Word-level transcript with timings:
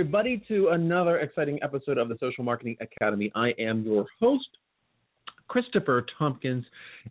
Everybody, 0.00 0.42
to 0.48 0.68
another 0.68 1.18
exciting 1.18 1.58
episode 1.62 1.98
of 1.98 2.08
the 2.08 2.16
Social 2.20 2.42
Marketing 2.42 2.74
Academy. 2.80 3.30
I 3.34 3.50
am 3.58 3.82
your 3.82 4.06
host, 4.18 4.48
Christopher 5.46 6.06
Tompkins, 6.18 6.64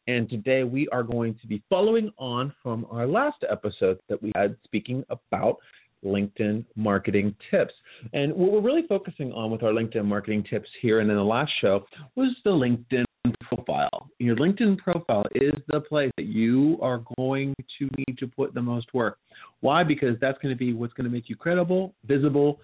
and 0.07 0.27
today 0.27 0.63
we 0.63 0.87
are 0.87 1.03
going 1.03 1.37
to 1.39 1.45
be 1.45 1.61
following 1.69 2.11
on 2.17 2.51
from 2.63 2.87
our 2.89 3.05
last 3.05 3.43
episode 3.47 3.99
that 4.09 4.19
we 4.23 4.31
had 4.33 4.57
speaking 4.63 5.03
about 5.11 5.57
LinkedIn 6.03 6.65
marketing 6.75 7.35
tips. 7.51 7.75
And 8.13 8.33
what 8.33 8.51
we're 8.51 8.59
really 8.59 8.87
focusing 8.89 9.31
on 9.33 9.51
with 9.51 9.61
our 9.61 9.71
LinkedIn 9.71 10.05
marketing 10.05 10.43
tips 10.49 10.67
here 10.81 10.99
and 10.99 11.11
in 11.11 11.15
the 11.15 11.23
last 11.23 11.51
show 11.61 11.85
was 12.15 12.35
the 12.43 12.49
LinkedIn 12.49 13.05
profile. 13.41 14.09
Your 14.17 14.35
LinkedIn 14.35 14.79
profile 14.79 15.25
is 15.35 15.53
the 15.67 15.81
place 15.81 16.09
that 16.17 16.25
you 16.25 16.79
are 16.81 17.03
going 17.17 17.53
to 17.77 17.89
need 17.97 18.17
to 18.17 18.27
put 18.27 18.55
the 18.55 18.63
most 18.63 18.87
work. 18.95 19.19
Why? 19.61 19.83
Because 19.83 20.15
that's 20.21 20.37
going 20.39 20.53
to 20.53 20.57
be 20.57 20.73
what's 20.73 20.93
going 20.93 21.05
to 21.05 21.11
make 21.11 21.29
you 21.29 21.35
credible, 21.35 21.93
visible, 22.05 22.59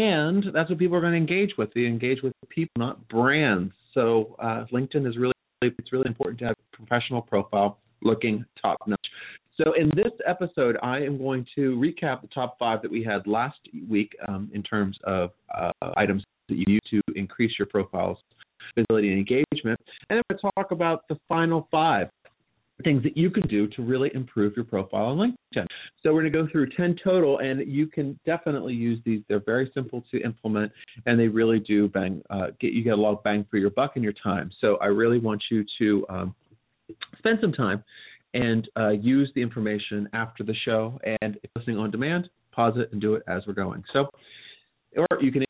and 0.00 0.44
that's 0.54 0.70
what 0.70 0.78
people 0.78 0.96
are 0.96 1.00
going 1.00 1.12
to 1.12 1.18
engage 1.18 1.56
with. 1.58 1.70
They 1.74 1.86
engage 1.86 2.22
with 2.22 2.32
people, 2.48 2.72
not 2.76 3.08
brands. 3.08 3.72
So 3.94 4.36
uh, 4.38 4.64
LinkedIn 4.72 5.08
is 5.08 5.16
really 5.16 5.32
it's 5.62 5.92
really 5.92 6.06
important 6.06 6.38
to 6.38 6.46
have 6.46 6.56
a 6.72 6.76
professional 6.76 7.20
profile 7.20 7.78
looking 8.02 8.44
top 8.62 8.78
notch. 8.86 9.00
So 9.56 9.72
in 9.72 9.90
this 9.96 10.12
episode, 10.24 10.76
I 10.84 10.98
am 10.98 11.18
going 11.18 11.44
to 11.56 11.74
recap 11.76 12.20
the 12.20 12.28
top 12.28 12.56
five 12.60 12.80
that 12.82 12.90
we 12.90 13.02
had 13.02 13.26
last 13.26 13.58
week 13.88 14.14
um, 14.28 14.48
in 14.54 14.62
terms 14.62 14.96
of 15.02 15.30
uh, 15.52 15.72
items 15.96 16.22
that 16.48 16.56
you 16.56 16.64
use 16.68 16.80
to 16.90 17.00
increase 17.16 17.52
your 17.58 17.66
profile's 17.66 18.18
visibility 18.76 19.08
and 19.08 19.18
engagement, 19.18 19.80
and 20.10 20.18
I'm 20.18 20.22
going 20.30 20.38
to 20.38 20.50
talk 20.54 20.70
about 20.70 21.08
the 21.08 21.18
final 21.28 21.66
five 21.70 22.08
things 22.84 23.02
that 23.02 23.16
you 23.16 23.30
can 23.30 23.46
do 23.48 23.66
to 23.68 23.82
really 23.82 24.10
improve 24.14 24.54
your 24.54 24.64
profile 24.64 25.06
on 25.06 25.18
LinkedIn. 25.18 25.66
So 26.02 26.12
we're 26.12 26.22
going 26.22 26.32
to 26.32 26.42
go 26.42 26.48
through 26.50 26.70
10 26.76 26.96
total, 27.02 27.38
and 27.38 27.66
you 27.66 27.86
can 27.86 28.18
definitely 28.24 28.74
use 28.74 29.00
these. 29.04 29.22
They're 29.28 29.42
very 29.44 29.70
simple 29.74 30.04
to 30.10 30.20
implement, 30.22 30.70
and 31.06 31.18
they 31.18 31.28
really 31.28 31.58
do 31.58 31.88
bang 31.88 32.22
uh, 32.30 32.48
get 32.60 32.72
you 32.72 32.84
get 32.84 32.92
a 32.92 33.00
lot 33.00 33.12
of 33.12 33.22
bang 33.22 33.44
for 33.50 33.56
your 33.56 33.70
buck 33.70 33.92
and 33.96 34.04
your 34.04 34.14
time. 34.22 34.50
So 34.60 34.76
I 34.76 34.86
really 34.86 35.18
want 35.18 35.42
you 35.50 35.64
to 35.78 36.06
um, 36.08 36.34
spend 37.18 37.38
some 37.40 37.52
time 37.52 37.82
and 38.34 38.68
uh, 38.76 38.90
use 38.90 39.30
the 39.34 39.42
information 39.42 40.08
after 40.12 40.44
the 40.44 40.54
show. 40.64 40.98
And 41.20 41.38
if 41.42 41.50
listening 41.56 41.78
on 41.78 41.90
demand, 41.90 42.28
pause 42.52 42.74
it 42.76 42.90
and 42.92 43.00
do 43.00 43.14
it 43.14 43.22
as 43.26 43.42
we're 43.46 43.54
going. 43.54 43.82
So, 43.92 44.08
or 44.96 45.06
you 45.20 45.32
can 45.32 45.44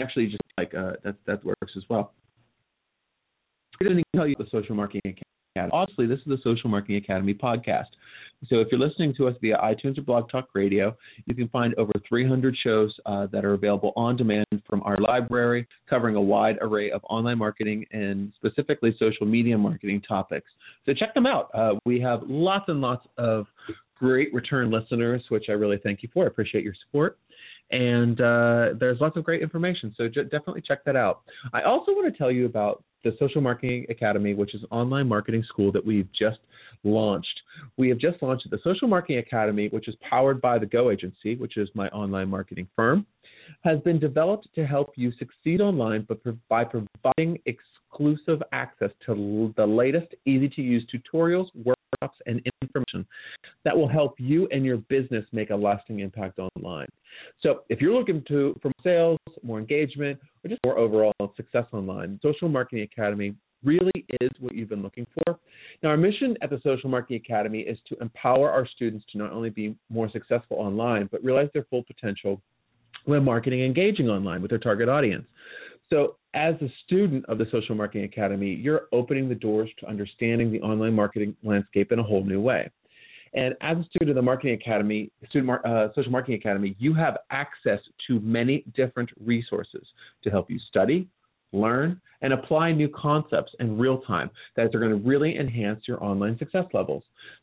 actually 0.00 0.26
just 0.26 0.40
like 0.56 0.74
uh, 0.74 0.92
that 1.04 1.16
that 1.26 1.44
works 1.44 1.72
as 1.76 1.82
well. 1.88 2.12
I 3.80 3.84
didn't 3.84 4.04
tell 4.14 4.26
you 4.26 4.36
the 4.38 4.46
social 4.52 4.74
marketing 4.74 5.16
Academy. 5.56 5.70
Obviously, 5.72 6.06
this 6.06 6.18
is 6.18 6.26
the 6.26 6.38
Social 6.44 6.70
Marketing 6.70 6.96
Academy 6.96 7.34
podcast. 7.34 7.86
So 8.48 8.60
if 8.60 8.68
you're 8.70 8.80
listening 8.80 9.14
to 9.16 9.28
us 9.28 9.34
via 9.40 9.58
iTunes 9.58 9.98
or 9.98 10.02
Blog 10.02 10.30
Talk 10.30 10.48
Radio, 10.54 10.96
you 11.26 11.34
can 11.34 11.48
find 11.48 11.74
over 11.74 11.92
300 12.08 12.56
shows 12.62 12.94
uh, 13.04 13.26
that 13.32 13.44
are 13.44 13.52
available 13.52 13.92
on 13.96 14.16
demand 14.16 14.46
from 14.66 14.82
our 14.84 14.96
library, 14.96 15.66
covering 15.88 16.16
a 16.16 16.20
wide 16.20 16.56
array 16.62 16.90
of 16.90 17.02
online 17.10 17.36
marketing 17.36 17.84
and 17.90 18.32
specifically 18.36 18.94
social 18.98 19.26
media 19.26 19.58
marketing 19.58 20.00
topics. 20.08 20.48
So 20.86 20.94
check 20.94 21.12
them 21.14 21.26
out. 21.26 21.50
Uh, 21.52 21.72
we 21.84 22.00
have 22.00 22.20
lots 22.26 22.66
and 22.68 22.80
lots 22.80 23.06
of 23.18 23.46
great 23.98 24.32
return 24.32 24.70
listeners, 24.70 25.22
which 25.28 25.46
I 25.48 25.52
really 25.52 25.78
thank 25.82 26.02
you 26.02 26.08
for. 26.14 26.24
I 26.24 26.28
appreciate 26.28 26.64
your 26.64 26.74
support 26.86 27.18
and 27.72 28.20
uh, 28.20 28.74
there's 28.78 29.00
lots 29.00 29.16
of 29.16 29.24
great 29.24 29.42
information. 29.42 29.94
So 29.96 30.08
j- 30.08 30.24
definitely 30.24 30.62
check 30.66 30.84
that 30.84 30.96
out. 30.96 31.20
I 31.52 31.62
also 31.62 31.92
want 31.92 32.12
to 32.12 32.18
tell 32.18 32.30
you 32.30 32.46
about 32.46 32.82
the 33.04 33.16
Social 33.18 33.40
Marketing 33.40 33.86
Academy, 33.88 34.34
which 34.34 34.54
is 34.54 34.62
an 34.62 34.68
online 34.70 35.08
marketing 35.08 35.44
school 35.48 35.72
that 35.72 35.84
we've 35.84 36.08
just 36.18 36.38
launched. 36.84 37.40
We 37.76 37.88
have 37.88 37.98
just 37.98 38.22
launched 38.22 38.48
the 38.50 38.58
Social 38.64 38.88
Marketing 38.88 39.18
Academy, 39.18 39.68
which 39.68 39.88
is 39.88 39.94
powered 40.08 40.40
by 40.40 40.58
the 40.58 40.66
Go 40.66 40.90
Agency, 40.90 41.36
which 41.36 41.56
is 41.56 41.68
my 41.74 41.88
online 41.88 42.28
marketing 42.28 42.68
firm, 42.76 43.06
has 43.62 43.78
been 43.80 43.98
developed 43.98 44.48
to 44.54 44.66
help 44.66 44.92
you 44.96 45.12
succeed 45.18 45.60
online, 45.60 46.06
but 46.08 46.18
by 46.48 46.64
providing 46.64 47.38
exclusive 47.46 48.42
access 48.52 48.90
to 49.06 49.52
the 49.56 49.66
latest, 49.66 50.14
easy 50.26 50.48
to 50.48 50.62
use 50.62 50.86
tutorials, 50.92 51.46
workshops, 51.54 52.18
and 52.26 52.40
information 52.62 53.06
that 53.64 53.76
will 53.76 53.88
help 53.88 54.14
you 54.18 54.48
and 54.50 54.64
your 54.64 54.78
business 54.88 55.24
make 55.32 55.50
a 55.50 55.56
lasting 55.56 56.00
impact 56.00 56.38
online. 56.56 56.88
So, 57.42 57.64
if 57.68 57.80
you're 57.80 57.92
looking 57.92 58.24
to 58.28 58.58
for 58.62 58.70
sales, 58.82 59.18
more 59.42 59.58
engagement, 59.58 60.18
or 60.44 60.48
just 60.48 60.60
more 60.64 60.78
overall 60.78 61.12
success 61.36 61.66
online, 61.72 62.18
Social 62.22 62.48
Marketing 62.48 62.84
Academy 62.84 63.34
really 63.62 64.06
is 64.22 64.30
what 64.38 64.54
you've 64.54 64.70
been 64.70 64.82
looking 64.82 65.06
for. 65.14 65.38
Now, 65.82 65.90
our 65.90 65.96
mission 65.96 66.36
at 66.40 66.48
the 66.48 66.60
Social 66.64 66.88
Marketing 66.88 67.20
Academy 67.22 67.60
is 67.60 67.78
to 67.88 67.96
empower 68.00 68.50
our 68.50 68.66
students 68.66 69.04
to 69.12 69.18
not 69.18 69.32
only 69.32 69.50
be 69.50 69.76
more 69.90 70.10
successful 70.10 70.56
online, 70.56 71.08
but 71.12 71.22
realize 71.22 71.48
their 71.52 71.64
full 71.64 71.82
potential 71.82 72.40
when 73.04 73.24
marketing 73.24 73.62
engaging 73.62 74.08
online 74.08 74.42
with 74.42 74.50
their 74.50 74.58
target 74.58 74.88
audience. 74.88 75.26
So, 75.88 76.16
as 76.32 76.54
a 76.62 76.68
student 76.84 77.24
of 77.26 77.38
the 77.38 77.46
Social 77.50 77.74
Marketing 77.74 78.04
Academy, 78.04 78.54
you're 78.54 78.82
opening 78.92 79.28
the 79.28 79.34
doors 79.34 79.68
to 79.80 79.88
understanding 79.88 80.52
the 80.52 80.60
online 80.60 80.94
marketing 80.94 81.34
landscape 81.42 81.90
in 81.90 81.98
a 81.98 82.02
whole 82.02 82.24
new 82.24 82.40
way. 82.40 82.70
And 83.34 83.54
as 83.60 83.76
a 83.78 83.84
student 83.84 84.10
of 84.10 84.16
the 84.16 84.22
Marketing 84.22 84.54
Academy, 84.54 85.10
student 85.28 85.50
uh, 85.64 85.88
Social 85.94 86.12
Marketing 86.12 86.36
Academy, 86.36 86.76
you 86.78 86.94
have 86.94 87.18
access 87.30 87.80
to 88.06 88.20
many 88.20 88.64
different 88.76 89.10
resources 89.24 89.86
to 90.22 90.30
help 90.30 90.50
you 90.50 90.58
study, 90.68 91.08
learn, 91.52 92.00
and 92.22 92.32
apply 92.32 92.72
new 92.72 92.88
concepts 92.88 93.52
in 93.60 93.78
real 93.78 94.00
time 94.02 94.30
that 94.56 94.74
are 94.74 94.80
going 94.80 94.90
to 94.90 95.08
really 95.08 95.38
enhance 95.38 95.80
your 95.86 96.02
online 96.02 96.38
success 96.38 96.66
levels, 96.72 97.02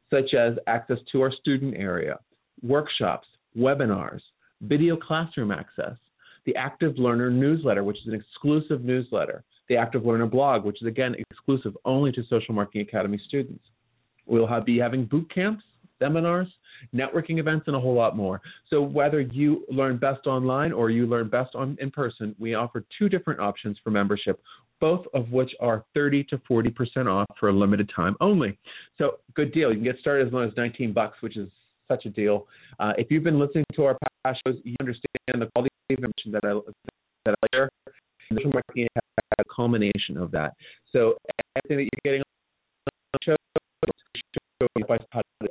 such 0.09 0.33
as 0.33 0.53
access 0.67 0.97
to 1.11 1.21
our 1.21 1.31
student 1.31 1.75
area, 1.75 2.19
workshops, 2.61 3.27
webinars, 3.57 4.21
video 4.61 4.95
classroom 4.95 5.51
access, 5.51 5.95
the 6.45 6.55
Active 6.55 6.97
Learner 6.97 7.29
newsletter, 7.29 7.83
which 7.83 7.97
is 7.97 8.07
an 8.07 8.13
exclusive 8.13 8.83
newsletter, 8.83 9.43
the 9.69 9.75
Active 9.75 10.05
Learner 10.05 10.25
blog, 10.25 10.63
which 10.63 10.81
is 10.81 10.87
again 10.87 11.15
exclusive 11.31 11.75
only 11.85 12.11
to 12.13 12.23
Social 12.29 12.53
Marketing 12.53 12.81
Academy 12.81 13.19
students. 13.27 13.63
We'll 14.25 14.47
have, 14.47 14.65
be 14.65 14.77
having 14.77 15.05
boot 15.05 15.33
camps, 15.33 15.63
seminars, 15.99 16.47
networking 16.93 17.39
events, 17.39 17.65
and 17.67 17.75
a 17.75 17.79
whole 17.79 17.93
lot 17.93 18.15
more. 18.15 18.41
So 18.69 18.81
whether 18.81 19.21
you 19.21 19.65
learn 19.69 19.97
best 19.97 20.27
online 20.27 20.71
or 20.71 20.89
you 20.89 21.05
learn 21.05 21.29
best 21.29 21.55
on 21.55 21.77
in 21.81 21.91
person, 21.91 22.35
we 22.39 22.53
offer 22.53 22.85
two 22.97 23.09
different 23.09 23.39
options 23.39 23.77
for 23.83 23.89
membership, 23.89 24.41
both 24.79 25.05
of 25.13 25.31
which 25.31 25.51
are 25.59 25.85
30 25.93 26.25
to 26.25 26.37
40% 26.49 27.07
off 27.07 27.25
for 27.39 27.49
a 27.49 27.53
limited 27.53 27.89
time 27.95 28.15
only. 28.21 28.57
So 28.97 29.19
good 29.33 29.53
deal. 29.53 29.69
You 29.69 29.75
can 29.75 29.83
get 29.83 29.99
started 29.99 30.27
as 30.27 30.33
low 30.33 30.41
as 30.41 30.51
19 30.55 30.93
bucks, 30.93 31.17
which 31.21 31.37
is 31.37 31.49
such 31.87 32.05
a 32.05 32.09
deal. 32.09 32.47
Uh, 32.79 32.93
if 32.97 33.09
you've 33.09 33.23
been 33.23 33.39
listening 33.39 33.65
to 33.75 33.85
our 33.85 33.97
shows, 34.25 34.55
you 34.63 34.75
understand 34.79 35.41
the 35.41 35.49
quality 35.53 35.69
of 35.89 35.97
information 35.97 36.31
that 36.31 36.43
I 36.43 36.59
that 37.25 37.35
I 37.43 37.47
share. 37.53 37.69
And 38.29 38.39
social 38.39 38.51
marketing 38.51 38.87
has 38.95 39.03
a 39.39 39.43
culmination 39.53 40.17
of 40.17 40.31
that. 40.31 40.53
So 40.91 41.15
everything 41.55 41.77
that 41.77 41.89
you're 41.93 42.03
getting 42.03 42.21
on 42.21 42.91
the 43.13 43.19
show, 43.23 43.35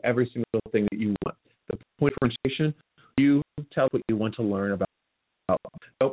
every 0.04 0.30
single 0.32 0.72
thing 0.72 0.86
that 0.90 0.98
you 0.98 1.14
want. 1.24 1.36
The 1.68 1.78
point 1.98 2.14
of 2.22 2.30
differentiation, 2.30 2.74
you 3.18 3.42
tell 3.72 3.88
what 3.90 4.02
you 4.08 4.16
want 4.16 4.34
to 4.36 4.42
learn 4.42 4.72
about. 4.72 4.88
So, 6.02 6.12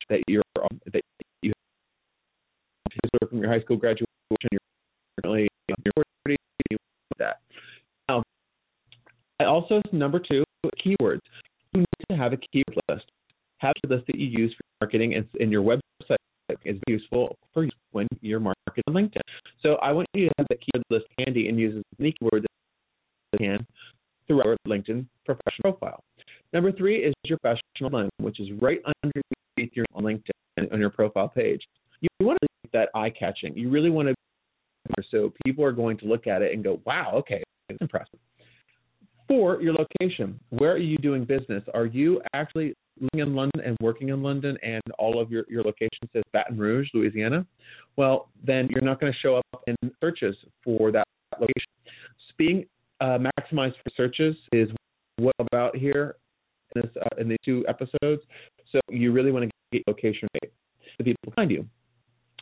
that 0.08 0.20
you're 0.28 0.42
um, 0.62 0.80
that 0.92 1.02
you 1.42 1.52
have 3.20 3.28
from 3.28 3.38
your 3.38 3.50
high 3.50 3.60
school 3.60 3.76
graduation, 3.76 4.06
you're 4.50 4.60
currently 5.22 5.48
uh, 5.70 5.74
your 5.84 6.04
that. 7.18 7.40
Now, 8.08 8.22
I 9.40 9.44
also 9.44 9.82
number 9.92 10.18
two, 10.20 10.44
keywords. 10.84 11.20
You 11.72 11.80
need 11.80 11.86
to 12.10 12.16
have 12.16 12.32
a 12.32 12.36
keyword 12.36 12.78
list. 12.88 13.04
Have 13.58 13.72
a 13.84 13.88
list 13.88 14.06
that 14.06 14.16
you 14.16 14.26
use 14.26 14.54
for 14.54 14.84
marketing 14.84 15.14
and 15.14 15.26
in 15.40 15.50
your 15.50 15.62
website 15.62 16.16
is 16.64 16.78
useful 16.86 17.36
for 17.52 17.64
you 17.64 17.70
when 17.92 18.06
you're 18.20 18.40
marketing 18.40 18.84
on 18.86 18.94
LinkedIn. 18.94 19.20
So 19.62 19.74
I 19.76 19.92
want 19.92 20.06
you 20.14 20.28
to 20.28 20.34
have 20.38 20.46
that 20.48 20.58
keyword 20.60 20.84
list 20.90 21.06
handy 21.18 21.48
and 21.48 21.58
use 21.58 21.76
as 21.76 21.82
many 21.98 22.14
keywords 22.20 22.44
you 23.40 23.46
can 23.46 23.66
throughout 24.26 24.58
LinkedIn 24.66 25.06
professional 25.24 25.72
profile. 25.72 26.02
Number 26.52 26.72
three 26.72 27.04
is 27.04 27.14
your 27.24 27.38
professional 27.38 27.90
name, 28.00 28.10
which 28.18 28.40
is 28.40 28.48
right 28.60 28.80
underneath 29.02 29.72
your 29.74 29.86
LinkedIn 29.96 30.72
on 30.72 30.78
your 30.78 30.90
profile 30.90 31.28
page. 31.28 31.60
You 32.00 32.08
want 32.20 32.38
to 32.40 32.48
make 32.64 32.72
that 32.72 32.88
eye 32.94 33.10
catching. 33.10 33.56
You 33.56 33.70
really 33.70 33.90
want 33.90 34.08
to 34.08 34.14
so 35.10 35.32
people 35.44 35.64
are 35.64 35.72
going 35.72 35.98
to 35.98 36.06
look 36.06 36.26
at 36.26 36.42
it 36.42 36.54
and 36.54 36.62
go, 36.62 36.80
"Wow, 36.86 37.12
okay, 37.16 37.42
it's 37.68 37.80
impressive." 37.80 38.20
Four, 39.26 39.60
your 39.60 39.74
location. 39.74 40.38
Where 40.50 40.72
are 40.72 40.78
you 40.78 40.96
doing 40.98 41.24
business? 41.24 41.64
Are 41.74 41.86
you 41.86 42.22
actually 42.32 42.72
living 43.00 43.26
in 43.26 43.34
London 43.34 43.60
and 43.64 43.76
working 43.80 44.10
in 44.10 44.22
London, 44.22 44.56
and 44.62 44.82
all 44.98 45.20
of 45.20 45.30
your 45.32 45.44
your 45.48 45.64
location 45.64 46.08
says 46.12 46.22
Baton 46.32 46.56
Rouge, 46.56 46.88
Louisiana? 46.94 47.44
Well, 47.96 48.28
then 48.44 48.68
you're 48.70 48.82
not 48.82 49.00
going 49.00 49.12
to 49.12 49.18
show 49.18 49.36
up 49.36 49.62
in 49.66 49.74
searches 50.00 50.36
for 50.62 50.92
that 50.92 51.06
location. 51.40 51.72
Being 52.38 52.66
uh, 53.00 53.18
maximized 53.18 53.74
for 53.82 53.90
searches 53.96 54.36
is 54.52 54.68
what 55.18 55.34
about 55.38 55.76
here 55.76 56.16
in, 56.74 56.82
this, 56.82 56.90
uh, 57.02 57.20
in 57.20 57.28
these 57.28 57.38
two 57.44 57.64
episodes. 57.68 58.22
So 58.72 58.80
you 58.88 59.12
really 59.12 59.32
want 59.32 59.44
to 59.44 59.50
get 59.72 59.82
location 59.86 60.28
right 60.34 60.52
so 60.96 61.04
people 61.04 61.32
find 61.34 61.50
you. 61.50 61.66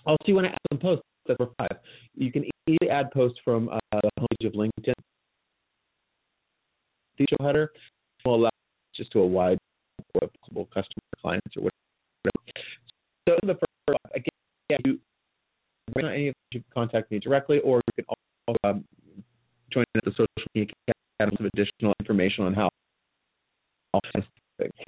Also, 0.07 0.23
you 0.27 0.35
want 0.35 0.47
to 0.47 0.53
add 0.53 0.59
some 0.71 0.79
posts. 0.79 1.05
That's 1.27 1.39
number 1.39 1.55
five. 1.59 1.79
You 2.15 2.31
can 2.31 2.45
easily 2.69 2.91
add 2.91 3.11
posts 3.11 3.39
from 3.45 3.69
uh, 3.69 3.79
the 3.93 4.11
homepage 4.19 4.47
of 4.47 4.53
LinkedIn. 4.53 4.93
The 7.19 7.27
show 7.31 7.45
header 7.45 7.73
will 8.25 8.35
allow 8.37 8.51
just 8.95 9.11
to 9.13 9.21
a 9.21 9.27
wide 9.27 9.59
possible 10.21 10.67
customer 10.67 11.03
clients 11.21 11.57
or 11.57 11.63
whatever. 11.63 12.55
So 13.29 13.37
the 13.43 13.55
first 13.55 13.99
again, 14.15 14.29
yeah, 14.71 14.77
you 14.85 14.99
any 15.97 16.29
of 16.29 16.35
you 16.53 16.61
can 16.61 16.65
contact 16.73 17.11
me 17.11 17.19
directly, 17.19 17.61
or 17.61 17.81
you 17.97 18.05
can 18.05 18.17
also 18.47 18.59
um, 18.65 18.85
join 19.73 19.85
the 19.95 20.11
social 20.11 20.29
media 20.55 20.73
academy 21.19 21.37
some 21.39 21.51
additional 21.55 21.95
information 22.25 22.45
on 22.45 22.55
how. 22.55 22.71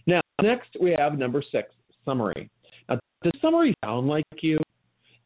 Now, 0.07 0.21
next 0.43 0.71
we 0.81 0.95
have 0.99 1.19
number 1.19 1.43
six, 1.53 1.69
summary. 2.05 2.51
Now, 2.89 2.99
does 3.23 3.33
summary 3.41 3.75
sound 3.85 4.09
like 4.09 4.25
you? 4.41 4.59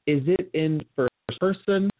Is 0.06 0.22
it 0.26 0.50
in 0.54 0.80
first 0.96 1.10
person? 1.40 1.90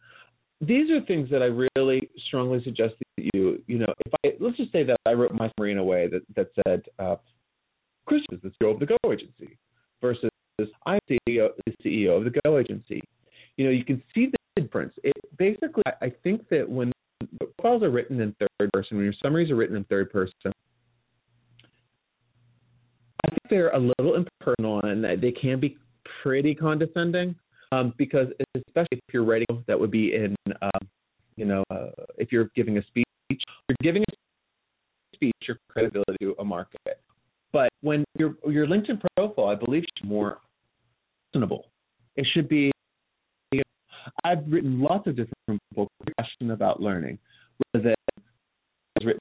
These 0.59 0.91
are 0.91 1.01
things 1.05 1.29
that 1.31 1.41
I 1.41 1.49
really 1.75 2.09
strongly 2.27 2.63
suggest 2.63 2.93
that 2.99 3.29
you, 3.33 3.61
you 3.67 3.79
know, 3.79 3.93
if 4.05 4.13
I 4.23 4.31
let's 4.39 4.57
just 4.57 4.71
say 4.71 4.83
that 4.83 4.97
I 5.05 5.13
wrote 5.13 5.33
my 5.33 5.51
summary 5.57 5.71
in 5.71 5.77
a 5.79 5.83
way 5.83 6.07
that 6.07 6.21
that 6.35 6.49
said, 6.67 6.83
uh, 6.99 7.15
Chris 8.05 8.21
is 8.31 8.39
the 8.43 8.51
CEO 8.61 8.73
of 8.73 8.79
the 8.79 8.85
Go 8.85 8.97
Agency, 9.11 9.57
versus 10.01 10.29
I'm 10.85 10.99
CEO, 11.09 11.49
the 11.65 11.73
CEO 11.83 12.17
of 12.17 12.25
the 12.25 12.39
Go 12.43 12.59
Agency. 12.59 13.01
You 13.57 13.65
know, 13.65 13.71
you 13.71 13.85
can 13.85 14.01
see 14.13 14.27
the 14.27 14.61
difference. 14.61 14.93
It 15.03 15.13
basically, 15.37 15.83
I 16.01 16.11
think 16.23 16.47
that 16.49 16.67
when 16.69 16.90
profiles 17.61 17.83
are 17.83 17.89
written 17.89 18.19
in 18.21 18.35
third 18.39 18.71
person, 18.73 18.97
when 18.97 19.05
your 19.05 19.13
summaries 19.21 19.51
are 19.51 19.55
written 19.55 19.75
in 19.75 19.83
third 19.85 20.11
person, 20.11 20.51
I 23.23 23.29
think 23.29 23.39
they're 23.49 23.69
a 23.69 23.79
little 23.79 24.15
impersonal 24.15 24.81
and 24.81 25.03
they 25.21 25.31
can 25.31 25.59
be 25.59 25.77
pretty 26.23 26.55
condescending 26.55 27.35
um, 27.71 27.93
because 27.97 28.27
especially 28.55 28.97
if 28.97 29.13
you're 29.13 29.23
writing 29.23 29.63
that 29.67 29.79
would 29.79 29.91
be 29.91 30.15
in, 30.15 30.35
um, 30.61 30.87
you 31.35 31.45
know, 31.45 31.63
uh, 31.69 31.89
if 32.17 32.31
you're 32.31 32.49
giving 32.55 32.77
a 32.77 32.83
speech, 32.87 33.05
you're 33.29 33.77
giving 33.81 34.01
a 34.01 35.15
speech 35.15 35.33
your 35.47 35.57
credibility 35.69 36.17
to 36.21 36.35
a 36.39 36.43
market. 36.43 36.99
But 37.53 37.69
when 37.81 38.03
your 38.17 38.35
your 38.47 38.65
LinkedIn 38.65 39.01
profile, 39.15 39.47
I 39.47 39.55
believe, 39.55 39.83
should 39.83 40.03
be 40.03 40.09
more 40.09 40.39
personable. 41.31 41.67
It 42.15 42.25
should 42.33 42.49
be. 42.49 42.71
I've 44.23 44.39
written 44.47 44.81
lots 44.81 45.05
of 45.07 45.15
different 45.15 45.61
books, 45.75 45.93
passion 46.17 46.51
about 46.51 46.81
learning, 46.81 47.19
written. 47.73 49.15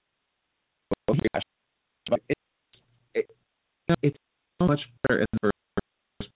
It, 2.28 2.36
it, 3.14 3.30
it's 4.02 4.16
so 4.60 4.66
much 4.66 4.80
better 5.02 5.20
in 5.20 5.26
the 5.32 5.38
first. 5.42 6.30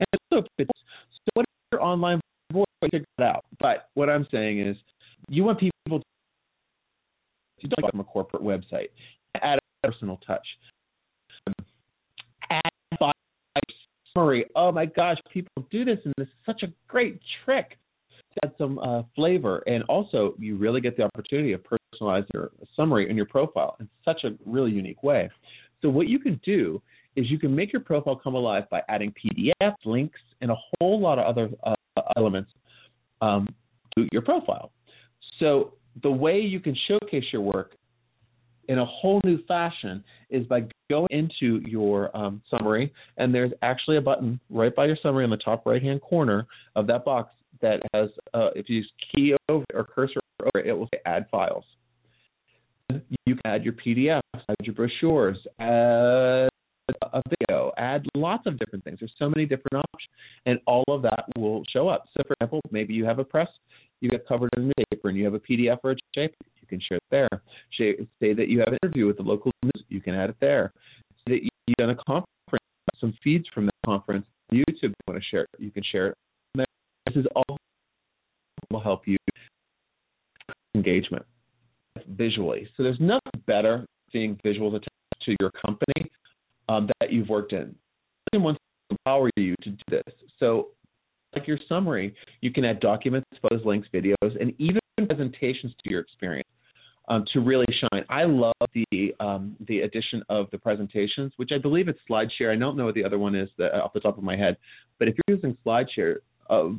And 0.00 0.20
so, 0.32 0.42
so 0.58 0.64
what 1.34 1.46
your 1.72 1.82
online 1.82 2.20
voice 2.52 2.64
figure 2.82 3.00
it 3.18 3.22
out. 3.22 3.44
But 3.60 3.88
what 3.94 4.08
I'm 4.08 4.26
saying 4.30 4.60
is, 4.60 4.76
you 5.28 5.44
want 5.44 5.60
people 5.60 5.98
to 5.98 6.04
you 7.60 7.68
don't 7.68 7.90
from 7.90 8.00
a 8.00 8.04
corporate 8.04 8.42
website. 8.42 8.88
Add 9.42 9.58
a 9.58 9.86
personal 9.86 10.18
touch. 10.26 10.46
Add 12.50 12.70
a 13.00 13.12
summary. 14.14 14.46
Oh 14.54 14.72
my 14.72 14.86
gosh, 14.86 15.18
people 15.32 15.66
do 15.70 15.84
this, 15.84 15.98
and 16.04 16.14
this 16.16 16.28
is 16.28 16.34
such 16.46 16.62
a 16.62 16.68
great 16.86 17.20
trick 17.44 17.76
to 18.40 18.46
add 18.46 18.54
some 18.58 18.78
uh, 18.78 19.02
flavor. 19.14 19.62
And 19.66 19.82
also, 19.84 20.34
you 20.38 20.56
really 20.56 20.80
get 20.80 20.96
the 20.96 21.04
opportunity 21.04 21.52
of 21.52 21.62
personalizing 21.62 22.26
your 22.34 22.50
summary 22.76 23.10
in 23.10 23.16
your 23.16 23.26
profile 23.26 23.76
in 23.80 23.88
such 24.04 24.24
a 24.24 24.30
really 24.46 24.70
unique 24.70 25.02
way. 25.02 25.30
So 25.82 25.88
what 25.88 26.08
you 26.08 26.18
can 26.18 26.40
do 26.44 26.82
is 27.16 27.30
you 27.30 27.38
can 27.38 27.54
make 27.54 27.72
your 27.72 27.82
profile 27.82 28.16
come 28.16 28.34
alive 28.34 28.64
by 28.70 28.82
adding 28.88 29.12
PDFs, 29.12 29.74
links, 29.84 30.20
and 30.40 30.50
a 30.50 30.56
whole 30.80 31.00
lot 31.00 31.18
of 31.18 31.26
other 31.26 31.50
uh, 31.64 32.02
elements 32.16 32.50
um, 33.20 33.48
to 33.96 34.06
your 34.12 34.22
profile. 34.22 34.72
So 35.40 35.74
the 36.02 36.10
way 36.10 36.38
you 36.38 36.60
can 36.60 36.76
showcase 36.86 37.24
your 37.32 37.42
work 37.42 37.74
in 38.68 38.78
a 38.78 38.84
whole 38.84 39.20
new 39.24 39.42
fashion 39.46 40.04
is 40.30 40.46
by 40.46 40.62
going 40.90 41.08
into 41.10 41.60
your 41.66 42.14
um, 42.16 42.42
summary, 42.50 42.92
and 43.16 43.34
there's 43.34 43.52
actually 43.62 43.96
a 43.96 44.00
button 44.00 44.38
right 44.50 44.74
by 44.74 44.86
your 44.86 44.96
summary 45.02 45.24
in 45.24 45.30
the 45.30 45.38
top 45.38 45.64
right 45.66 45.82
hand 45.82 46.00
corner 46.02 46.46
of 46.76 46.86
that 46.86 47.04
box 47.04 47.32
that 47.62 47.80
has, 47.94 48.08
uh, 48.34 48.50
if 48.54 48.68
you 48.68 48.76
use 48.76 48.92
key 49.14 49.34
over 49.48 49.64
or 49.74 49.84
cursor 49.84 50.20
over 50.42 50.64
it, 50.64 50.72
will 50.72 50.88
say 50.92 51.00
add 51.06 51.26
files. 51.30 51.64
You 52.90 53.34
can 53.34 53.40
add 53.44 53.64
your 53.64 53.74
PDFs, 53.74 54.22
add 54.34 54.56
your 54.62 54.74
brochures, 54.74 55.36
add 55.58 56.48
a 57.12 57.22
video, 57.28 57.72
add 57.76 58.06
lots 58.14 58.46
of 58.46 58.58
different 58.58 58.84
things. 58.84 58.98
There's 59.00 59.12
so 59.18 59.28
many 59.28 59.44
different 59.44 59.84
options, 59.92 60.10
and 60.46 60.58
all 60.66 60.84
of 60.88 61.02
that 61.02 61.24
will 61.36 61.62
show 61.70 61.88
up. 61.88 62.04
So, 62.16 62.22
for 62.26 62.34
example, 62.40 62.60
maybe 62.70 62.94
you 62.94 63.04
have 63.04 63.18
a 63.18 63.24
press, 63.24 63.48
you 64.00 64.08
get 64.08 64.26
covered 64.26 64.50
in 64.56 64.68
the 64.68 64.84
paper, 64.90 65.08
and 65.08 65.18
you 65.18 65.24
have 65.24 65.34
a 65.34 65.40
PDF 65.40 65.78
or 65.84 65.92
a 65.92 65.96
JPEG, 66.16 66.30
you 66.60 66.66
can 66.68 66.80
share 66.80 66.98
it 66.98 67.04
there. 67.10 67.28
Say 67.76 68.34
that 68.34 68.48
you 68.48 68.60
have 68.60 68.68
an 68.68 68.78
interview 68.82 69.06
with 69.06 69.16
the 69.16 69.22
local 69.22 69.52
news, 69.62 69.84
you 69.88 70.00
can 70.00 70.14
add 70.14 70.30
it 70.30 70.36
there. 70.40 70.72
Say 71.26 71.34
that 71.34 71.42
you've 71.42 71.76
done 71.76 71.90
a 71.90 71.96
conference, 71.96 72.64
some 73.00 73.14
feeds 73.22 73.46
from 73.54 73.66
that 73.66 73.74
conference, 73.84 74.26
YouTube, 74.52 74.82
you 74.82 74.94
want 75.06 75.20
to 75.20 75.28
share 75.30 75.42
it, 75.42 75.48
you 75.58 75.70
can 75.70 75.82
share 75.90 76.08
it. 76.08 76.18
This 77.08 77.24
is 77.24 77.26
all 77.34 77.56
will 78.70 78.80
help 78.80 79.08
you 79.08 79.16
engagement 80.74 81.24
visually. 82.10 82.68
So 82.76 82.82
there's 82.82 83.00
nothing 83.00 83.42
better 83.46 83.78
than 83.78 83.86
seeing 84.12 84.40
visuals 84.44 84.76
attached 84.76 85.24
to 85.24 85.36
your 85.40 85.50
company 85.64 86.10
um, 86.68 86.88
that 87.00 87.10
you've 87.10 87.28
worked 87.28 87.52
in. 87.52 87.74
Someone 88.32 88.54
wants 88.54 88.60
to 88.90 88.96
empower 88.96 89.30
you 89.36 89.54
to 89.62 89.70
do 89.70 89.82
this. 89.88 90.14
So, 90.38 90.68
like 91.34 91.46
your 91.46 91.58
summary, 91.68 92.14
you 92.40 92.52
can 92.52 92.64
add 92.64 92.80
documents, 92.80 93.28
photos, 93.42 93.64
links, 93.64 93.88
videos, 93.92 94.40
and 94.40 94.52
even 94.58 94.80
presentations 95.06 95.72
to 95.84 95.90
your 95.90 96.00
experience 96.00 96.48
um, 97.08 97.24
to 97.32 97.40
really 97.40 97.66
shine. 97.80 98.04
I 98.10 98.24
love 98.24 98.54
the 98.74 99.14
um, 99.20 99.56
the 99.66 99.80
addition 99.80 100.22
of 100.28 100.46
the 100.52 100.58
presentations, 100.58 101.32
which 101.36 101.50
I 101.54 101.58
believe 101.58 101.88
it's 101.88 101.98
SlideShare. 102.10 102.52
I 102.52 102.58
don't 102.58 102.76
know 102.76 102.84
what 102.84 102.94
the 102.94 103.04
other 103.04 103.18
one 103.18 103.34
is 103.34 103.48
off 103.60 103.92
the 103.94 104.00
top 104.00 104.18
of 104.18 104.24
my 104.24 104.36
head, 104.36 104.56
but 104.98 105.08
if 105.08 105.16
you're 105.26 105.36
using 105.36 105.56
SlideShare, 105.66 106.16
uh, 106.50 106.70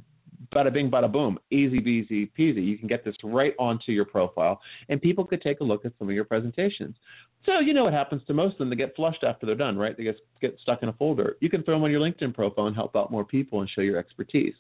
bada 0.53 0.72
bing, 0.72 0.89
bada 0.89 1.12
boom, 1.12 1.38
easy 1.51 1.79
peasy 1.79 2.29
peasy. 2.38 2.65
You 2.65 2.77
can 2.77 2.88
get 2.88 3.03
this 3.03 3.15
right 3.24 3.53
onto 3.60 3.91
your 3.91 4.05
profile, 4.05 4.60
and 4.89 5.01
people 5.01 5.25
could 5.25 5.41
take 5.41 5.60
a 5.60 5.63
look 5.63 5.86
at 5.86 5.93
some 6.00 6.10
of 6.10 6.15
your 6.15 6.25
presentations. 6.25 6.96
So 7.46 7.60
you 7.60 7.74
know 7.74 7.84
what 7.84 7.93
happens 7.93 8.22
to 8.27 8.34
most 8.34 8.53
of 8.53 8.60
them? 8.60 8.69
They 8.69 8.75
get 8.75 8.96
flushed 8.96 9.24
after 9.24 9.46
they're 9.46 9.55
done, 9.55 9.77
right? 9.77 9.96
They 9.98 10.03
get 10.03 10.17
get 10.41 10.58
stuck 10.62 10.84
in 10.84 10.89
a 10.89 10.93
folder. 10.93 11.38
You 11.39 11.50
can 11.50 11.63
throw 11.63 11.75
them 11.75 11.84
on 11.84 11.91
your 11.91 12.01
LinkedIn 12.01 12.34
profile 12.34 12.67
and 12.67 12.75
help 12.75 12.96
out 12.96 13.12
more 13.12 13.25
people 13.25 13.62
and 13.62 13.69
show 13.69 13.81
your 13.81 13.98
expertise. 13.98 14.53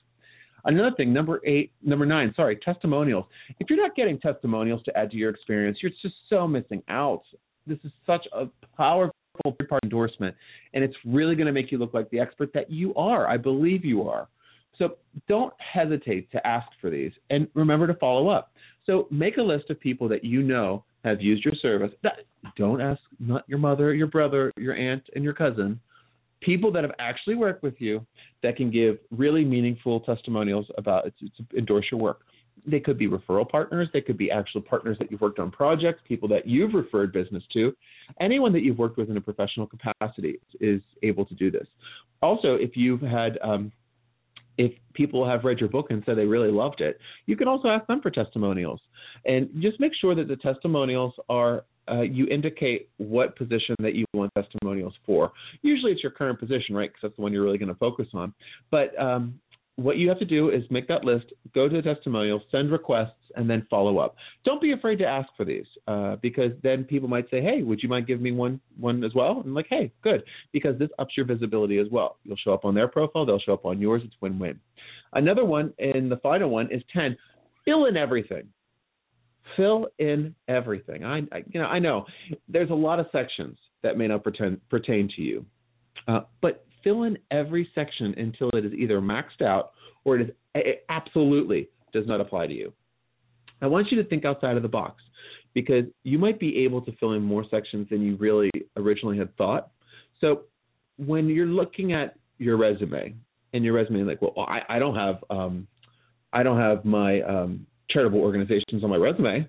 Another 0.65 0.95
thing, 0.95 1.13
number 1.13 1.41
eight, 1.45 1.71
number 1.81 2.05
nine, 2.05 2.33
sorry, 2.35 2.57
testimonials. 2.57 3.25
If 3.59 3.69
you're 3.69 3.81
not 3.81 3.95
getting 3.95 4.19
testimonials 4.19 4.83
to 4.83 4.97
add 4.97 5.11
to 5.11 5.17
your 5.17 5.29
experience, 5.29 5.77
you're 5.81 5.91
just 6.01 6.15
so 6.29 6.47
missing 6.47 6.83
out. 6.89 7.23
This 7.65 7.77
is 7.83 7.91
such 8.05 8.25
a 8.33 8.47
powerful 8.75 9.13
third 9.45 9.69
party 9.69 9.85
endorsement, 9.85 10.35
and 10.73 10.83
it's 10.83 10.95
really 11.05 11.35
going 11.35 11.47
to 11.47 11.53
make 11.53 11.71
you 11.71 11.77
look 11.77 11.93
like 11.93 12.09
the 12.09 12.19
expert 12.19 12.51
that 12.53 12.69
you 12.69 12.93
are. 12.95 13.27
I 13.27 13.37
believe 13.37 13.85
you 13.85 14.07
are. 14.09 14.27
So 14.79 14.95
don't 15.27 15.53
hesitate 15.59 16.31
to 16.31 16.47
ask 16.47 16.67
for 16.81 16.89
these 16.89 17.11
and 17.29 17.47
remember 17.53 17.85
to 17.85 17.93
follow 17.95 18.29
up. 18.29 18.53
So 18.85 19.07
make 19.11 19.37
a 19.37 19.41
list 19.41 19.69
of 19.69 19.79
people 19.79 20.07
that 20.09 20.23
you 20.23 20.41
know 20.41 20.83
have 21.03 21.21
used 21.21 21.45
your 21.45 21.53
service. 21.61 21.91
Don't 22.57 22.81
ask 22.81 22.99
not 23.19 23.43
your 23.47 23.59
mother, 23.59 23.93
your 23.93 24.07
brother, 24.07 24.51
your 24.57 24.75
aunt, 24.75 25.03
and 25.13 25.23
your 25.23 25.33
cousin. 25.33 25.79
People 26.41 26.71
that 26.71 26.83
have 26.83 26.93
actually 26.99 27.35
worked 27.35 27.61
with 27.61 27.75
you 27.79 28.05
that 28.41 28.55
can 28.55 28.71
give 28.71 28.97
really 29.11 29.43
meaningful 29.43 29.99
testimonials 29.99 30.65
about 30.77 31.11
to 31.19 31.57
endorse 31.57 31.85
your 31.91 31.99
work. 31.99 32.21
they 32.65 32.79
could 32.79 32.97
be 32.97 33.07
referral 33.07 33.47
partners, 33.47 33.87
they 33.93 34.01
could 34.01 34.17
be 34.17 34.31
actual 34.31 34.61
partners 34.61 34.97
that 34.99 35.11
you've 35.11 35.21
worked 35.21 35.39
on 35.39 35.51
projects, 35.51 36.01
people 36.07 36.27
that 36.29 36.47
you've 36.47 36.73
referred 36.73 37.11
business 37.13 37.43
to. 37.53 37.73
Anyone 38.19 38.53
that 38.53 38.63
you've 38.63 38.77
worked 38.77 38.97
with 38.97 39.09
in 39.09 39.17
a 39.17 39.21
professional 39.21 39.67
capacity 39.67 40.39
is 40.59 40.81
able 41.03 41.25
to 41.25 41.35
do 41.35 41.51
this. 41.51 41.67
Also, 42.21 42.55
if 42.55 42.75
you've 42.75 43.01
had 43.01 43.37
um, 43.41 43.71
if 44.59 44.73
people 44.93 45.25
have 45.25 45.45
read 45.45 45.57
your 45.57 45.69
book 45.69 45.87
and 45.89 46.03
said 46.05 46.17
they 46.17 46.25
really 46.25 46.51
loved 46.51 46.81
it, 46.81 46.99
you 47.25 47.37
can 47.37 47.47
also 47.47 47.69
ask 47.69 47.87
them 47.87 48.01
for 48.01 48.11
testimonials. 48.11 48.81
And 49.25 49.49
just 49.61 49.79
make 49.79 49.93
sure 49.99 50.13
that 50.13 50.27
the 50.27 50.35
testimonials 50.35 51.13
are 51.29 51.63
uh, 51.89 52.01
you 52.01 52.27
indicate 52.27 52.89
what 52.97 53.35
position 53.35 53.73
that 53.79 53.95
you 53.95 54.05
want 54.13 54.31
testimonials 54.35 54.93
for. 55.05 55.31
Usually 55.63 55.93
it's 55.93 56.03
your 56.03 56.11
current 56.11 56.39
position, 56.39 56.75
right? 56.75 56.89
Because 56.89 56.99
that's 57.03 57.15
the 57.15 57.21
one 57.21 57.33
you're 57.33 57.43
really 57.43 57.57
going 57.57 57.69
to 57.69 57.79
focus 57.79 58.07
on. 58.13 58.33
But 58.69 58.99
um, 59.01 59.39
what 59.79 59.97
you 59.97 60.09
have 60.09 60.19
to 60.19 60.25
do 60.25 60.49
is 60.49 60.63
make 60.69 60.87
that 60.87 61.03
list, 61.03 61.27
go 61.55 61.69
to 61.69 61.75
the 61.75 61.81
testimonials, 61.81 62.41
send 62.51 62.71
requests, 62.71 63.13
and 63.35 63.49
then 63.49 63.65
follow 63.69 63.97
up. 63.99 64.15
Don't 64.43 64.61
be 64.61 64.73
afraid 64.73 64.97
to 64.97 65.05
ask 65.05 65.29
for 65.37 65.45
these 65.45 65.65
uh, 65.87 66.17
because 66.17 66.51
then 66.63 66.83
people 66.83 67.07
might 67.07 67.29
say, 67.29 67.41
"Hey, 67.41 67.63
would 67.63 67.81
you 67.81 67.89
mind 67.89 68.07
giving 68.07 68.23
me 68.23 68.31
one 68.31 68.59
one 68.79 69.03
as 69.03 69.13
well?" 69.15 69.37
And 69.37 69.45
I'm 69.45 69.53
like, 69.53 69.67
"Hey, 69.69 69.91
good," 70.03 70.23
because 70.51 70.77
this 70.77 70.89
ups 70.99 71.15
your 71.15 71.25
visibility 71.25 71.77
as 71.77 71.87
well. 71.91 72.17
You'll 72.23 72.37
show 72.37 72.53
up 72.53 72.65
on 72.65 72.75
their 72.75 72.87
profile, 72.87 73.25
they'll 73.25 73.39
show 73.39 73.53
up 73.53 73.65
on 73.65 73.79
yours. 73.79 74.01
It's 74.05 74.15
win-win. 74.21 74.59
Another 75.13 75.45
one, 75.45 75.73
and 75.79 76.11
the 76.11 76.17
final 76.17 76.49
one 76.49 76.71
is 76.71 76.81
ten. 76.93 77.17
Fill 77.65 77.85
in 77.85 77.97
everything 77.97 78.47
fill 79.57 79.87
in 79.97 80.35
everything. 80.47 81.03
I, 81.03 81.19
I, 81.31 81.43
you 81.49 81.59
know 81.59 81.65
I 81.65 81.79
know 81.79 82.05
there's 82.47 82.69
a 82.69 82.75
lot 82.75 82.99
of 82.99 83.07
sections 83.11 83.57
that 83.81 83.97
may 83.97 84.07
not 84.07 84.21
pretend, 84.21 84.61
pertain 84.69 85.09
to 85.15 85.21
you, 85.23 85.45
uh, 86.07 86.21
but 86.41 86.65
fill 86.83 87.03
in 87.03 87.17
every 87.31 87.69
section 87.75 88.13
until 88.17 88.49
it 88.53 88.65
is 88.65 88.73
either 88.73 88.99
maxed 88.99 89.41
out 89.41 89.71
or 90.05 90.17
it 90.17 90.29
is 90.29 90.35
it 90.55 90.85
absolutely 90.89 91.69
does 91.93 92.07
not 92.07 92.21
apply 92.21 92.47
to 92.47 92.53
you. 92.53 92.73
I 93.61 93.67
want 93.67 93.87
you 93.91 94.01
to 94.01 94.07
think 94.07 94.25
outside 94.25 94.55
of 94.57 94.63
the 94.63 94.69
box 94.69 95.03
because 95.53 95.85
you 96.03 96.17
might 96.17 96.39
be 96.39 96.63
able 96.63 96.81
to 96.81 96.91
fill 96.93 97.13
in 97.13 97.21
more 97.21 97.45
sections 97.49 97.87
than 97.89 98.01
you 98.01 98.15
really 98.15 98.49
originally 98.77 99.17
had 99.17 99.35
thought. 99.35 99.71
So 100.21 100.43
when 100.97 101.27
you're 101.27 101.45
looking 101.45 101.93
at 101.93 102.15
your 102.37 102.57
resume 102.57 103.15
and 103.53 103.63
your 103.63 103.73
resume, 103.73 104.03
like, 104.03 104.21
well, 104.21 104.33
I, 104.37 104.61
I 104.69 104.79
don't 104.79 104.95
have 104.95 105.23
um, 105.29 105.67
I 106.31 106.43
don't 106.43 106.59
have 106.59 106.85
my 106.85 107.21
um, 107.21 107.65
charitable 107.89 108.19
organizations 108.19 108.83
on 108.83 108.89
my 108.89 108.97
resume. 108.97 109.47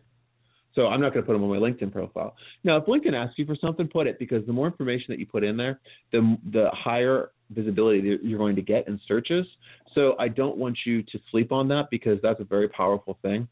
So 0.75 0.87
I'm 0.87 1.01
not 1.01 1.13
going 1.13 1.25
to 1.25 1.27
put 1.27 1.33
them 1.33 1.43
on 1.43 1.51
my 1.51 1.57
LinkedIn 1.57 1.93
profile. 1.93 2.35
Now, 2.63 2.77
if 2.77 2.85
LinkedIn 2.85 3.15
asks 3.15 3.39
you 3.39 3.47
for 3.47 3.57
something, 3.61 3.89
put 3.89 4.07
it 4.07 4.19
because 4.19 4.47
the 4.47 4.53
more 4.53 4.67
information 4.67 5.07
that 5.09 5.19
you 5.19 5.27
put 5.27 5.45
in 5.45 5.57
there, 5.57 5.81
the 6.13 6.37
the 6.53 6.69
higher 6.73 7.31
visibility 7.51 8.19
you're 8.23 8.39
going 8.39 8.57
to 8.57 8.63
get 8.63 8.87
in 8.87 9.01
searches. 9.09 9.47
So 9.95 10.15
I 10.19 10.29
don't 10.29 10.57
want 10.57 10.79
you 10.87 11.03
to 11.03 11.19
sleep 11.31 11.51
on 11.51 11.67
that 11.69 11.89
because 11.91 12.19
that's 12.23 12.41
a 12.41 12.45
very 12.45 12.69
powerful 12.69 13.19
thing. 13.23 13.49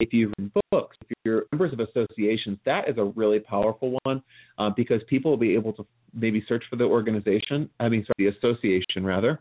If 0.00 0.12
you've 0.12 0.32
written 0.38 0.50
books, 0.70 0.96
if 1.08 1.16
you're 1.24 1.44
members 1.52 1.72
of 1.72 1.80
associations, 1.80 2.58
that 2.64 2.88
is 2.88 2.96
a 2.98 3.04
really 3.04 3.38
powerful 3.38 3.98
one 4.04 4.22
uh, 4.58 4.70
because 4.74 5.00
people 5.08 5.30
will 5.30 5.38
be 5.38 5.54
able 5.54 5.72
to 5.74 5.86
maybe 6.14 6.42
search 6.48 6.64
for 6.70 6.76
the 6.76 6.84
organization. 6.84 7.68
I 7.78 7.88
mean, 7.88 8.04
sorry, 8.04 8.30
the 8.30 8.36
association 8.38 9.04
rather, 9.04 9.40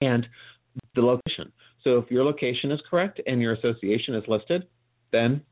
and 0.00 0.26
the 0.94 1.02
location. 1.02 1.52
So 1.82 1.98
if 1.98 2.10
your 2.10 2.24
location 2.24 2.70
is 2.70 2.80
correct 2.88 3.20
and 3.26 3.40
your 3.40 3.54
association 3.54 4.14
is 4.14 4.24
listed, 4.28 4.66
then 5.12 5.42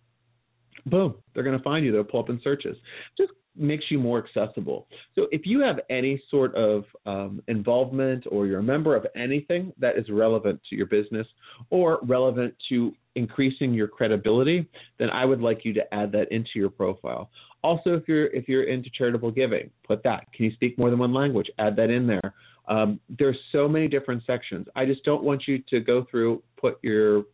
boom, 0.88 1.14
they're 1.34 1.44
going 1.44 1.56
to 1.56 1.62
find 1.62 1.84
you. 1.84 1.92
They'll 1.92 2.04
pull 2.04 2.20
up 2.20 2.30
in 2.30 2.40
searches. 2.42 2.76
Just 3.16 3.32
makes 3.58 3.84
you 3.90 3.98
more 3.98 4.24
accessible. 4.24 4.86
So 5.14 5.26
if 5.32 5.42
you 5.44 5.60
have 5.60 5.80
any 5.90 6.22
sort 6.30 6.54
of 6.54 6.84
um, 7.06 7.42
involvement 7.48 8.24
or 8.30 8.46
you're 8.46 8.60
a 8.60 8.62
member 8.62 8.94
of 8.94 9.06
anything 9.16 9.72
that 9.78 9.98
is 9.98 10.08
relevant 10.10 10.60
to 10.70 10.76
your 10.76 10.86
business 10.86 11.26
or 11.70 11.98
relevant 12.04 12.54
to 12.68 12.92
increasing 13.16 13.74
your 13.74 13.88
credibility, 13.88 14.68
then 14.98 15.10
I 15.10 15.24
would 15.24 15.40
like 15.40 15.64
you 15.64 15.72
to 15.74 15.94
add 15.94 16.12
that 16.12 16.30
into 16.30 16.50
your 16.54 16.70
profile. 16.70 17.30
Also, 17.64 17.94
if 17.94 18.06
you're 18.06 18.26
if 18.28 18.48
you're 18.48 18.64
into 18.64 18.88
charitable 18.96 19.32
giving, 19.32 19.70
put 19.84 20.02
that. 20.04 20.32
Can 20.32 20.44
you 20.44 20.52
speak 20.52 20.78
more 20.78 20.90
than 20.90 20.98
one 21.00 21.12
language? 21.12 21.50
Add 21.58 21.74
that 21.76 21.90
in 21.90 22.06
there. 22.06 22.34
Um, 22.68 23.00
there's 23.18 23.36
so 23.50 23.66
many 23.66 23.88
different 23.88 24.22
sections. 24.26 24.66
I 24.76 24.84
just 24.84 25.02
don't 25.04 25.24
want 25.24 25.44
you 25.48 25.62
to 25.70 25.80
go 25.80 26.06
through, 26.10 26.42
put 26.60 26.78
your 26.82 27.24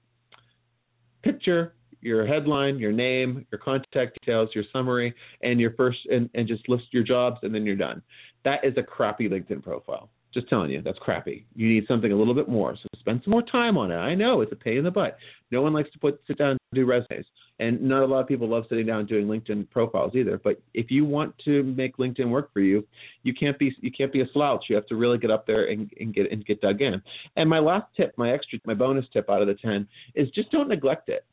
picture, 1.22 1.74
your 2.04 2.26
headline, 2.26 2.78
your 2.78 2.92
name, 2.92 3.46
your 3.50 3.58
contact 3.58 4.18
details, 4.20 4.50
your 4.54 4.64
summary, 4.72 5.14
and 5.42 5.58
your 5.58 5.72
first, 5.72 5.98
and, 6.10 6.28
and 6.34 6.46
just 6.46 6.68
list 6.68 6.84
your 6.92 7.02
jobs, 7.02 7.38
and 7.42 7.54
then 7.54 7.64
you're 7.64 7.76
done. 7.76 8.02
That 8.44 8.64
is 8.64 8.74
a 8.76 8.82
crappy 8.82 9.28
LinkedIn 9.28 9.62
profile. 9.62 10.10
Just 10.34 10.48
telling 10.48 10.70
you, 10.70 10.82
that's 10.82 10.98
crappy. 10.98 11.46
You 11.54 11.68
need 11.68 11.84
something 11.86 12.10
a 12.10 12.16
little 12.16 12.34
bit 12.34 12.48
more. 12.48 12.74
So 12.74 12.88
spend 12.98 13.20
some 13.24 13.30
more 13.30 13.42
time 13.42 13.78
on 13.78 13.92
it. 13.92 13.96
I 13.96 14.16
know 14.16 14.40
it's 14.40 14.50
a 14.50 14.56
pain 14.56 14.78
in 14.78 14.84
the 14.84 14.90
butt. 14.90 15.16
No 15.52 15.62
one 15.62 15.72
likes 15.72 15.92
to 15.92 15.98
put 16.00 16.20
sit 16.26 16.38
down 16.38 16.50
and 16.50 16.58
do 16.74 16.84
resumes, 16.84 17.24
and 17.60 17.80
not 17.80 18.02
a 18.02 18.06
lot 18.06 18.18
of 18.18 18.26
people 18.26 18.48
love 18.48 18.64
sitting 18.68 18.84
down 18.84 18.98
and 18.98 19.08
doing 19.08 19.26
LinkedIn 19.28 19.70
profiles 19.70 20.16
either. 20.16 20.40
But 20.42 20.60
if 20.74 20.90
you 20.90 21.04
want 21.04 21.34
to 21.44 21.62
make 21.62 21.98
LinkedIn 21.98 22.28
work 22.28 22.52
for 22.52 22.60
you, 22.60 22.84
you 23.22 23.32
can't 23.32 23.56
be 23.60 23.76
you 23.80 23.92
can't 23.96 24.12
be 24.12 24.22
a 24.22 24.26
slouch. 24.32 24.64
You 24.68 24.74
have 24.74 24.86
to 24.88 24.96
really 24.96 25.18
get 25.18 25.30
up 25.30 25.46
there 25.46 25.70
and, 25.70 25.88
and 26.00 26.12
get 26.12 26.32
and 26.32 26.44
get 26.44 26.60
dug 26.60 26.82
in. 26.82 27.00
And 27.36 27.48
my 27.48 27.60
last 27.60 27.86
tip, 27.96 28.12
my 28.16 28.32
extra, 28.32 28.58
my 28.66 28.74
bonus 28.74 29.06
tip 29.12 29.30
out 29.30 29.40
of 29.40 29.46
the 29.46 29.54
ten 29.54 29.86
is 30.16 30.28
just 30.30 30.50
don't 30.50 30.68
neglect 30.68 31.08
it. 31.08 31.24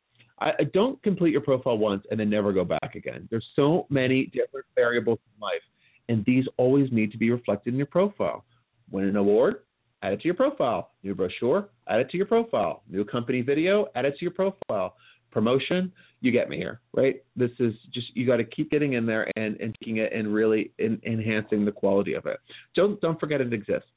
I, 0.41 0.63
don't 0.73 1.01
complete 1.03 1.31
your 1.31 1.41
profile 1.41 1.77
once 1.77 2.03
and 2.09 2.19
then 2.19 2.29
never 2.29 2.51
go 2.51 2.65
back 2.65 2.95
again. 2.95 3.27
There's 3.29 3.45
so 3.55 3.85
many 3.89 4.25
different 4.25 4.65
variables 4.75 5.19
in 5.35 5.39
life, 5.39 5.61
and 6.09 6.25
these 6.25 6.45
always 6.57 6.91
need 6.91 7.11
to 7.11 7.17
be 7.17 7.29
reflected 7.29 7.73
in 7.73 7.77
your 7.77 7.85
profile. 7.85 8.43
Win 8.89 9.05
an 9.05 9.15
award, 9.15 9.57
add 10.01 10.13
it 10.13 10.21
to 10.21 10.27
your 10.27 10.35
profile. 10.35 10.91
New 11.03 11.13
brochure, 11.13 11.69
add 11.87 11.99
it 11.99 12.09
to 12.09 12.17
your 12.17 12.25
profile. 12.25 12.81
New 12.89 13.05
company 13.05 13.41
video, 13.41 13.87
add 13.95 14.05
it 14.05 14.17
to 14.17 14.25
your 14.25 14.31
profile. 14.31 14.95
Promotion, 15.31 15.93
you 16.19 16.31
get 16.31 16.49
me 16.49 16.57
here, 16.57 16.81
right? 16.93 17.23
This 17.35 17.51
is 17.59 17.73
just 17.93 18.07
you 18.15 18.25
got 18.25 18.37
to 18.37 18.43
keep 18.43 18.69
getting 18.71 18.93
in 18.93 19.05
there 19.05 19.31
and 19.37 19.55
and 19.61 19.75
taking 19.79 19.97
it 19.97 20.11
and 20.11 20.33
really 20.33 20.71
in, 20.79 20.99
enhancing 21.05 21.63
the 21.63 21.71
quality 21.71 22.15
of 22.15 22.25
it. 22.25 22.37
Don't 22.75 22.99
don't 22.99 23.19
forget 23.19 23.41
it 23.41 23.53
exists 23.53 23.87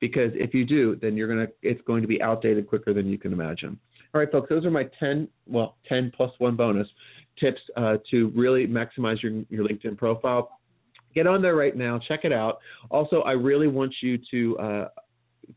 because 0.00 0.32
if 0.34 0.54
you 0.54 0.64
do, 0.64 0.96
then 1.00 1.16
you're 1.16 1.28
gonna 1.28 1.46
it's 1.62 1.80
going 1.86 2.02
to 2.02 2.08
be 2.08 2.20
outdated 2.20 2.66
quicker 2.66 2.92
than 2.92 3.06
you 3.06 3.18
can 3.18 3.32
imagine. 3.32 3.78
All 4.14 4.20
right, 4.20 4.30
folks, 4.30 4.48
those 4.48 4.64
are 4.64 4.70
my 4.70 4.84
10 4.98 5.28
well 5.46 5.76
10 5.88 6.12
plus 6.16 6.30
one 6.38 6.56
bonus 6.56 6.88
tips 7.38 7.60
uh, 7.76 7.96
to 8.10 8.28
really 8.34 8.66
maximize 8.66 9.22
your 9.22 9.32
your 9.50 9.66
LinkedIn 9.66 9.96
profile 9.96 10.56
get 11.16 11.26
on 11.26 11.42
there 11.42 11.56
right 11.56 11.74
now, 11.74 11.98
check 12.06 12.20
it 12.22 12.32
out. 12.32 12.58
Also, 12.90 13.22
I 13.22 13.32
really 13.32 13.66
want 13.66 13.92
you 14.02 14.18
to 14.30 14.58
uh, 14.58 14.88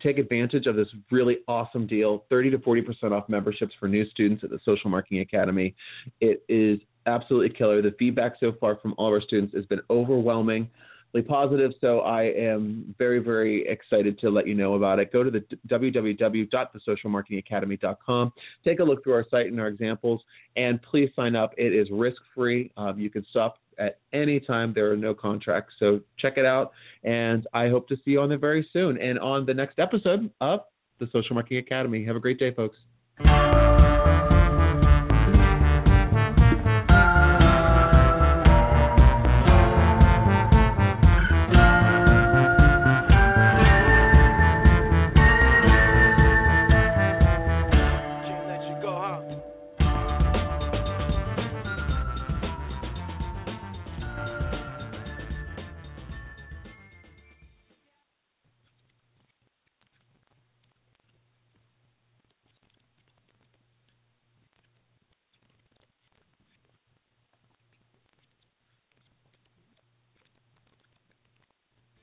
take 0.01 0.17
advantage 0.17 0.65
of 0.65 0.75
this 0.75 0.87
really 1.11 1.39
awesome 1.47 1.85
deal 1.85 2.25
30 2.29 2.51
to 2.51 2.57
40% 2.57 3.11
off 3.11 3.27
memberships 3.27 3.73
for 3.79 3.87
new 3.87 4.09
students 4.09 4.43
at 4.43 4.49
the 4.49 4.59
Social 4.63 4.89
Marketing 4.89 5.19
Academy. 5.19 5.75
It 6.21 6.43
is 6.47 6.79
absolutely 7.05 7.55
killer. 7.55 7.81
The 7.81 7.93
feedback 7.99 8.33
so 8.39 8.53
far 8.59 8.77
from 8.77 8.95
all 8.97 9.07
of 9.07 9.13
our 9.13 9.21
students 9.21 9.53
has 9.53 9.65
been 9.65 9.81
overwhelming 9.89 10.69
positive. 11.27 11.71
So 11.81 11.99
I 12.01 12.23
am 12.23 12.93
very, 12.97 13.19
very 13.19 13.65
excited 13.67 14.19
to 14.19 14.29
let 14.29 14.47
you 14.47 14.55
know 14.55 14.75
about 14.75 14.99
it. 14.99 15.11
Go 15.11 15.23
to 15.23 15.31
the 15.31 15.43
www.thesocialmarketingacademy.com. 15.67 18.33
Take 18.63 18.79
a 18.79 18.83
look 18.83 19.03
through 19.03 19.13
our 19.13 19.25
site 19.29 19.47
and 19.47 19.59
our 19.59 19.67
examples, 19.67 20.21
and 20.55 20.81
please 20.81 21.09
sign 21.15 21.35
up. 21.35 21.51
It 21.57 21.73
is 21.73 21.89
risk 21.91 22.21
free. 22.35 22.71
Um, 22.77 22.97
you 22.99 23.09
can 23.09 23.25
stop 23.29 23.57
at 23.77 23.99
any 24.13 24.39
time. 24.39 24.71
There 24.73 24.89
are 24.91 24.97
no 24.97 25.13
contracts. 25.13 25.73
So 25.79 25.99
check 26.17 26.37
it 26.37 26.45
out, 26.45 26.71
and 27.03 27.45
I 27.53 27.67
hope 27.69 27.87
to 27.89 27.97
see 27.97 28.11
you 28.11 28.21
on 28.21 28.29
there 28.29 28.37
very 28.37 28.65
soon 28.71 28.97
and 29.01 29.19
on 29.19 29.45
the 29.45 29.53
next 29.53 29.79
episode 29.79 30.31
of 30.41 30.61
the 30.99 31.09
Social 31.11 31.33
Marketing 31.33 31.57
Academy. 31.59 32.05
Have 32.05 32.15
a 32.15 32.19
great 32.19 32.39
day, 32.39 32.53
folks. 32.53 32.77